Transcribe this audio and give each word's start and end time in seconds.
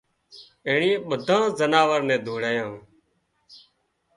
اينڻيئي 0.67 0.95
ٻڌانئي 1.07 1.55
زناوران 1.59 2.03
نين 2.07 2.19
تيڙايان 2.25 2.71